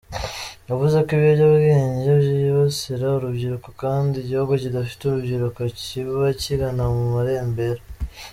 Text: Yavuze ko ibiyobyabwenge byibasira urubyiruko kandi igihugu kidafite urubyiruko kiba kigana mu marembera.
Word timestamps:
Yavuze 0.69 0.97
ko 1.05 1.09
ibiyobyabwenge 1.17 2.09
byibasira 2.21 3.05
urubyiruko 3.13 3.67
kandi 3.81 4.15
igihugu 4.17 4.51
kidafite 4.61 5.01
urubyiruko 5.05 5.59
kiba 5.79 6.25
kigana 6.41 6.83
mu 6.93 7.03
marembera. 7.15 7.81